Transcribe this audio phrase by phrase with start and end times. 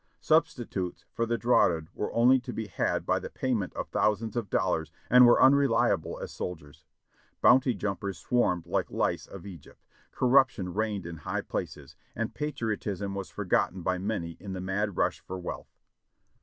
[0.19, 4.35] Substitutes for the draughted were only to be had by the pay ment of thousands
[4.35, 6.85] of dollars, and were unreliable as soldiers.
[7.39, 9.85] Bounty jumpers swarmed like the lice of Egypt.
[10.11, 15.19] Corruption reigned in high places, and patriotism was forgotten by many in the mad rush
[15.19, 15.69] for wealth.